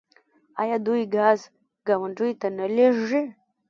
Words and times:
آیا 0.61 0.77
دوی 0.85 1.01
ګاز 1.15 1.39
ګاونډیو 1.87 2.39
ته 2.41 2.47
نه 2.57 2.65
لیږي؟ 2.75 3.21